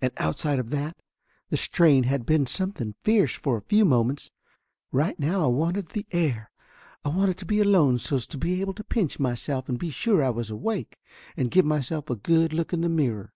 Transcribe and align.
And 0.00 0.12
outside 0.16 0.58
of 0.58 0.70
that, 0.70 0.96
the 1.50 1.58
strain 1.58 2.04
had 2.04 2.24
been 2.24 2.46
something 2.46 2.94
fierce 3.04 3.34
for 3.34 3.58
a 3.58 3.68
few 3.68 3.84
moments. 3.84 4.30
Right 4.92 5.20
now 5.20 5.44
I 5.44 5.48
wanted 5.48 5.90
the 5.90 6.06
air, 6.10 6.50
I 7.04 7.10
wanted 7.10 7.36
to 7.36 7.44
be 7.44 7.60
alone 7.60 7.98
so's 7.98 8.26
to 8.28 8.38
be 8.38 8.62
able 8.62 8.72
to 8.72 8.82
pinch 8.82 9.20
myself 9.20 9.68
and 9.68 9.78
be 9.78 9.90
sure 9.90 10.24
I 10.24 10.30
was 10.30 10.48
awake, 10.48 10.96
and 11.36 11.50
give 11.50 11.66
myself 11.66 12.08
a 12.08 12.16
good 12.16 12.54
look 12.54 12.72
in 12.72 12.80
the 12.80 12.88
mirror. 12.88 13.34